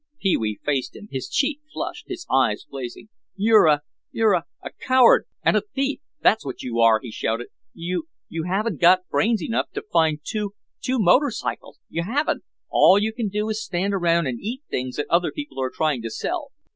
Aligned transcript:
Pee 0.19 0.35
wee 0.35 0.59
faced 0.65 0.95
him, 0.95 1.09
his 1.11 1.29
cheek 1.29 1.59
flushed, 1.71 2.07
his 2.07 2.25
eyes 2.27 2.65
blazing. 2.67 3.09
"You're 3.35 3.67
a—you're 3.67 4.33
a—coward—and 4.33 5.55
a 5.55 5.61
thief—that's 5.61 6.43
what 6.43 6.63
you 6.63 6.79
are," 6.79 6.99
he 6.99 7.11
shouted. 7.11 7.49
"You—you—haven't 7.75 8.81
got 8.81 9.07
brains 9.09 9.43
enough 9.43 9.69
to 9.75 9.83
find 9.93 10.19
two—two 10.23 10.97
—motorcycles—you 10.97 12.01
haven't—all 12.01 12.97
you 12.97 13.13
can 13.13 13.27
do 13.29 13.47
is 13.49 13.63
stand 13.63 13.93
around 13.93 14.25
and 14.25 14.39
eat 14.41 14.63
things 14.71 14.95
that 14.95 15.05
other 15.11 15.31
people 15.31 15.61
are 15.61 15.69
trying 15.69 16.01
to 16.01 16.09
sell! 16.09 16.49